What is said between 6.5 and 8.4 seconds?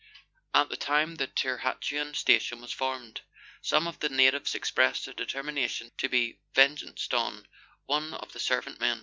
revenged on one of the